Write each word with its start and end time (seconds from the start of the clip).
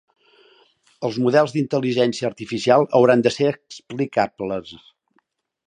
Els 1.09 1.19
models 1.25 1.53
de 1.57 1.61
Intel·ligència 1.61 2.27
Artificial 2.31 2.87
hauran 3.01 3.25
de 3.29 3.35
ser 3.37 3.53
explicables. 3.53 4.75